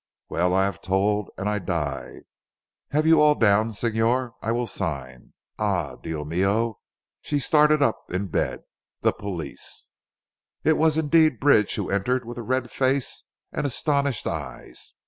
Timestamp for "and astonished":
13.51-14.25